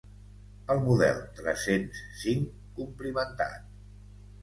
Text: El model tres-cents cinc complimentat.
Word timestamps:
El 0.75 0.81
model 0.87 1.19
tres-cents 1.41 2.01
cinc 2.25 2.51
complimentat. 2.83 3.73